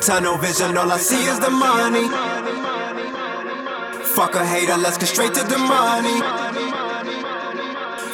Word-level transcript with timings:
Tunnel 0.00 0.36
vision, 0.38 0.76
all 0.76 0.90
I 0.90 0.98
see 0.98 1.24
is 1.26 1.40
the 1.40 1.50
money. 1.50 2.08
Fuck 4.14 4.34
a 4.34 4.44
hater, 4.44 4.76
let's 4.76 4.98
get 4.98 5.08
straight 5.08 5.34
to 5.34 5.42
the 5.42 5.58
money. 5.58 6.20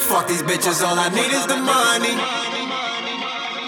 Fuck 0.08 0.28
these 0.28 0.42
bitches, 0.42 0.82
all 0.82 0.98
I 0.98 1.08
need 1.10 1.32
is 1.32 1.46
the 1.46 1.56
money. 1.56 2.16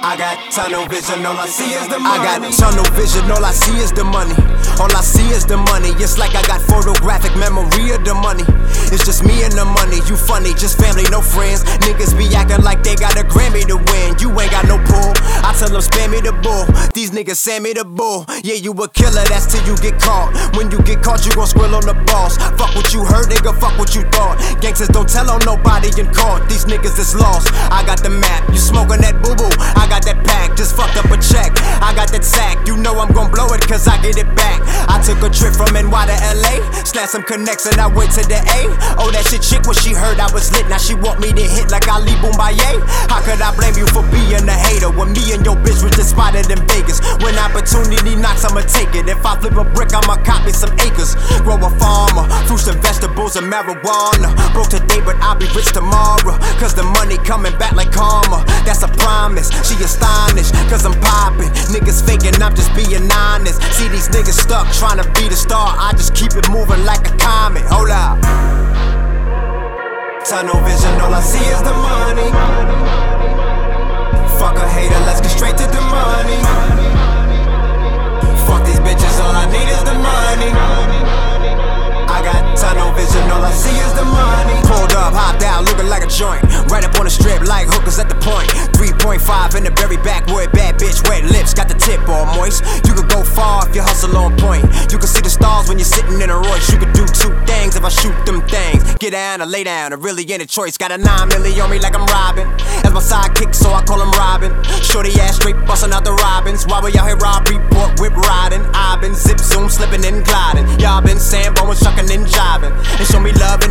I 0.05 0.17
got 0.17 0.37
tunnel 0.53 0.87
vision, 0.89 1.25
all 1.25 1.37
I 1.37 1.47
see 1.47 1.73
is 1.73 1.89
the 1.89 1.99
money. 1.99 2.21
I 2.21 2.39
got 2.39 2.53
tunnel 2.53 2.85
vision, 2.93 3.31
all 3.31 3.45
I 3.45 3.53
see 3.53 3.77
is 3.77 3.93
the 3.93 4.05
money. 4.05 4.37
All 4.81 4.91
I 4.95 5.01
is 5.45 5.51
the 5.51 5.57
money. 5.57 5.91
It's 6.01 6.19
like 6.19 6.35
I 6.35 6.43
got 6.47 6.61
photographic 6.61 7.37
memory 7.37 7.93
of 7.93 8.05
the 8.05 8.15
money. 8.15 8.45
It's 8.93 9.05
just 9.05 9.25
me 9.25 9.45
and 9.45 9.53
the 9.53 9.65
money. 9.65 10.01
You 10.09 10.17
funny, 10.17 10.53
just 10.55 10.81
family, 10.81 11.05
no 11.11 11.21
friends. 11.21 11.65
Niggas 11.85 12.17
be 12.17 12.29
acting 12.35 12.63
like 12.65 12.83
they 12.83 12.97
got 12.97 13.17
a 13.19 13.25
Grammy 13.25 13.65
to 13.69 13.77
win. 13.77 14.17
You 14.21 14.29
ain't 14.41 14.51
got 14.51 14.67
no 14.67 14.79
pull. 14.79 15.13
I 15.45 15.53
tell 15.57 15.69
them 15.69 15.83
spam 15.83 16.11
me 16.13 16.21
the 16.21 16.33
bull. 16.33 16.65
These 16.93 17.11
niggas 17.11 17.37
send 17.37 17.65
me 17.65 17.73
the 17.73 17.85
bull. 17.85 18.25
Yeah, 18.43 18.57
you 18.57 18.73
a 18.73 18.89
killer, 18.89 19.25
that's 19.29 19.47
till 19.47 19.65
you 19.67 19.77
get 19.79 20.01
caught. 20.01 20.33
When 20.57 20.71
you 20.71 20.81
get 20.83 21.03
caught, 21.03 21.25
you 21.27 21.33
gon' 21.35 21.47
squill 21.47 21.75
on 21.75 21.85
the 21.85 21.95
boss. 22.09 22.37
Fuck 22.57 22.75
what 22.75 22.93
you 22.93 23.05
heard, 23.05 23.29
nigga, 23.29 23.53
fuck 23.59 23.77
what 23.79 23.95
you 23.95 24.03
thought. 24.15 24.39
Gangsters 24.61 24.89
don't 24.89 25.09
tell 25.09 25.31
on 25.31 25.41
nobody 25.45 25.91
in 26.01 26.09
court. 26.13 26.49
These 26.49 26.65
niggas 26.65 26.99
is 26.99 27.15
lost. 27.15 27.53
I 27.71 27.85
got 27.85 28.03
the 28.03 28.11
map. 28.11 28.49
You 28.51 28.59
smoking 28.59 29.01
that 29.03 29.21
boo 29.23 29.35
boo. 29.35 29.51
I 29.77 29.87
got 29.89 30.05
that 30.07 30.23
pack, 30.25 30.57
just 30.57 30.77
fucked 30.77 30.97
up 30.97 31.11
a 31.11 31.19
check. 31.21 31.53
I 31.83 31.93
got 31.95 32.09
that 32.13 32.25
sack, 32.25 32.67
you 32.67 32.77
know 32.77 32.99
I'm 33.01 33.13
gon' 33.13 33.31
blow 33.31 33.53
it 33.53 33.61
cause 33.67 33.89
I 33.89 34.01
get 34.01 34.17
it 34.17 34.29
back. 34.37 34.44
To 35.95 36.11
LA, 36.11 36.59
snatched 36.83 37.15
some 37.15 37.23
connects 37.23 37.65
and 37.65 37.81
I 37.81 37.87
went 37.87 38.11
to 38.19 38.27
the 38.27 38.37
A. 38.37 38.61
Oh, 39.01 39.15
that 39.15 39.25
shit 39.31 39.41
chick 39.41 39.63
when 39.65 39.79
she 39.79 39.95
heard 39.95 40.19
I 40.19 40.27
was 40.35 40.51
lit, 40.53 40.69
now 40.69 40.77
she 40.77 40.93
want 40.93 41.23
me 41.23 41.33
to 41.33 41.47
hit 41.47 41.71
like 41.71 41.87
Ali 41.89 42.13
Bomaye. 42.19 42.83
How 43.09 43.23
could 43.25 43.41
I 43.41 43.55
blame 43.57 43.79
you 43.79 43.87
for 43.89 44.03
being 44.13 44.43
a 44.45 44.57
hater 44.59 44.91
when 44.91 45.15
me 45.17 45.33
and 45.33 45.41
your 45.47 45.57
bitch 45.57 45.81
was 45.81 45.95
just 45.97 46.13
spotted 46.13 46.51
in 46.51 46.61
Vegas? 46.69 47.01
When 47.25 47.39
opportunity 47.41 48.19
knocks, 48.21 48.45
I'ma 48.45 48.67
take 48.69 48.93
it. 48.93 49.09
If 49.09 49.25
I 49.25 49.39
flip 49.39 49.57
a 49.57 49.65
brick, 49.65 49.95
I'ma 49.95 50.21
copy 50.27 50.53
some 50.53 50.77
acres. 50.85 51.17
Grow 51.41 51.57
a 51.57 51.71
farmer, 51.81 52.29
fruits 52.51 52.69
and 52.69 52.77
vegetables 52.85 53.41
and 53.41 53.49
marijuana. 53.49 54.35
Broke 54.53 54.69
today, 54.75 55.01
but 55.01 55.17
I'll 55.25 55.39
be 55.39 55.49
rich 55.57 55.73
tomorrow. 55.73 56.37
Cause 56.61 56.75
the 56.75 56.85
money 56.85 57.17
coming 57.25 57.57
back 57.57 57.73
like 57.73 57.95
karma. 57.95 58.45
That's 58.69 58.83
a 58.85 58.91
promise. 59.01 59.49
She 59.65 59.79
astonished, 59.81 60.53
cause 60.69 60.85
I'm 60.85 60.99
popping. 61.01 61.49
Faking, 62.07 62.41
I'm 62.43 62.55
just 62.55 62.75
being 62.75 63.11
honest. 63.13 63.61
See 63.75 63.89
these 63.89 64.09
niggas 64.09 64.39
stuck 64.39 64.71
trying 64.73 65.03
to 65.03 65.07
be 65.13 65.29
the 65.29 65.37
star. 65.37 65.75
I 65.77 65.93
just 65.93 66.15
keep 66.15 66.33
it 66.33 66.49
moving 66.51 66.85
like 66.85 67.09
a 67.09 67.17
comet. 67.17 67.65
Hold 67.67 67.91
up. 67.91 68.21
Tunnel 70.25 70.61
vision, 70.65 71.01
all 71.01 71.13
I 71.13 71.21
see 71.21 71.45
is 71.45 71.63
the 71.63 71.73
money. 71.73 72.74
On 86.99 87.05
the 87.05 87.11
strip, 87.11 87.43
like 87.47 87.67
hookers 87.69 87.99
at 87.99 88.09
the 88.09 88.19
point. 88.21 88.49
3.5 88.77 89.57
in 89.57 89.65
the 89.65 89.71
very 89.71 89.97
backwood, 89.99 90.53
bad 90.53 90.79
bitch, 90.79 91.03
wet 91.09 91.25
lips, 91.25 91.55
got 91.55 91.69
the 91.69 91.75
tip 91.75 92.01
all 92.09 92.27
moist. 92.37 92.65
You 92.87 92.95
could 92.95 93.09
go 93.09 93.23
far 93.23 93.69
if 93.69 93.75
you 93.75 93.83
hustle 93.83 94.17
on 94.17 94.37
point. 94.39 94.65
You 94.91 94.99
can 94.99 95.09
see 95.09 95.21
the 95.21 95.31
stars 95.31 95.69
when 95.69 95.79
you're 95.79 95.89
sitting 95.89 96.21
in 96.21 96.31
a 96.31 96.37
Royce. 96.37 96.71
You 96.71 96.79
could 96.79 96.93
do 96.93 97.07
two 97.07 97.35
things 97.47 97.77
if 97.77 97.85
I 97.85 97.89
shoot 97.89 98.15
them 98.27 98.43
things. 98.47 98.83
Get 98.97 99.13
down 99.13 99.43
or 99.43 99.47
lay 99.47 99.65
down, 99.65 99.93
or 99.93 99.97
really 99.97 100.25
any 100.33 100.47
choice. 100.47 100.77
Got 100.77 100.93
a 100.93 100.99
9 100.99 101.07
milli 101.31 101.63
on 101.63 101.71
me 101.71 101.79
like 101.79 101.95
I'm 101.95 102.07
robbing. 102.07 102.49
As 102.85 102.93
my 102.93 103.01
sidekick, 103.01 103.55
so 103.55 103.71
I 103.73 103.83
call 103.83 104.01
him 104.01 104.11
Robin. 104.13 104.53
Shorty 104.83 105.13
ass 105.21 105.37
straight 105.37 105.57
busting 105.67 105.93
out 105.93 106.05
the 106.05 106.13
robins. 106.13 106.67
Why 106.67 106.81
we 106.81 106.97
out 106.99 107.07
here 107.07 107.17
rob, 107.17 107.49
report, 107.49 108.01
whip 108.01 108.17
riding. 108.17 108.63
I've 108.75 109.01
been 109.01 109.15
zip 109.15 109.39
zoom, 109.39 109.69
slipping 109.69 110.05
and 110.05 110.25
gliding. 110.25 110.67
Y'all 110.81 111.03
been 111.03 111.19
Sambo 111.19 111.69
and 111.71 111.79
shucking. 111.79 112.11
And 112.11 112.24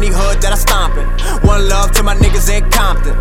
the 0.03 0.11
hood 0.11 0.41
that 0.43 0.51
I 0.51 0.59
stompin'. 0.59 1.07
One 1.47 1.69
love 1.69 1.91
to 1.95 2.03
my 2.03 2.15
niggas 2.15 2.51
in 2.51 2.67
Compton. 2.69 3.15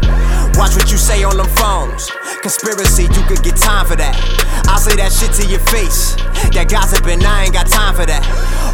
Watch 0.59 0.75
what 0.75 0.91
you 0.91 0.99
say 0.99 1.23
on 1.23 1.37
them 1.37 1.49
phones. 1.55 2.11
Conspiracy, 2.43 3.07
you 3.07 3.23
could 3.31 3.43
get 3.43 3.57
time 3.57 3.87
for 3.87 3.95
that. 3.95 4.19
I'll 4.67 4.83
say 4.83 4.97
that 4.99 5.15
shit 5.15 5.31
to 5.39 5.45
your 5.47 5.63
face. 5.71 6.19
That 6.51 6.67
gossiping, 6.67 7.23
I 7.23 7.47
ain't 7.47 7.55
got 7.55 7.71
time 7.71 7.95
for 7.95 8.07
that. 8.07 8.23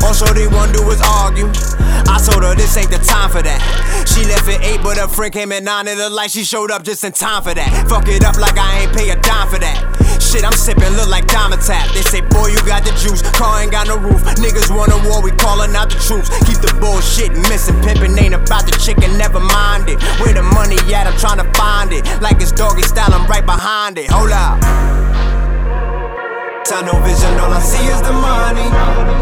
All 0.00 0.16
Shorty 0.16 0.48
wanna 0.48 0.72
do 0.72 0.82
is 0.88 1.00
argue. 1.04 1.52
I 2.08 2.16
told 2.24 2.44
her 2.44 2.54
this 2.56 2.76
ain't 2.80 2.90
the 2.90 2.98
time 2.98 3.28
for 3.28 3.42
that. 3.42 3.60
She 4.08 4.24
left 4.24 4.48
at 4.48 4.64
8, 4.64 4.80
but 4.82 4.96
her 4.96 5.08
friend 5.08 5.32
came 5.32 5.52
at 5.52 5.62
9 5.62 5.88
and 5.88 6.00
the 6.00 6.08
light 6.08 6.30
she 6.30 6.44
showed 6.44 6.70
up 6.70 6.84
just 6.84 7.04
in 7.04 7.12
time 7.12 7.42
for 7.42 7.52
that. 7.52 7.70
Fuck 7.88 8.08
it 8.08 8.24
up 8.24 8.40
like 8.40 8.56
I 8.56 8.88
ain't 8.88 8.92
pay 8.96 9.10
a 9.10 9.16
dime 9.20 9.48
for 9.48 9.58
that. 9.60 9.76
Shit, 10.16 10.44
I'm 10.44 10.56
sippin', 10.56 10.96
look 10.96 11.08
like 11.08 11.26
Diamond 11.26 11.62
got 12.78 12.86
the 12.86 12.98
juice. 12.98 13.22
Car 13.32 13.62
ain't 13.62 13.72
got 13.72 13.86
no 13.86 13.96
roof. 13.98 14.22
Niggas 14.38 14.74
want 14.74 14.92
a 14.92 15.08
war, 15.08 15.22
we 15.22 15.30
callin' 15.32 15.74
out 15.74 15.90
the 15.90 15.98
troops. 15.98 16.28
Keep 16.46 16.60
the 16.62 16.76
bullshit 16.80 17.32
missing. 17.48 17.74
Pimpin' 17.82 18.16
ain't 18.18 18.34
about 18.34 18.66
the 18.66 18.76
chicken, 18.78 19.16
never 19.18 19.40
mind 19.40 19.88
it. 19.88 20.00
Where 20.20 20.34
the 20.34 20.42
money 20.42 20.78
at, 20.94 21.06
I'm 21.06 21.14
tryna 21.14 21.54
find 21.56 21.92
it. 21.92 22.04
Like 22.22 22.40
it's 22.40 22.52
doggy 22.52 22.82
style, 22.82 23.12
I'm 23.12 23.26
right 23.26 23.44
behind 23.44 23.98
it. 23.98 24.10
Hold 24.10 24.32
up. 24.32 24.60
Tunnel 26.64 27.00
vision, 27.02 27.38
all 27.40 27.52
I 27.52 27.60
see 27.60 27.84
is 27.86 28.02
the 28.02 28.12
money. 28.12 29.17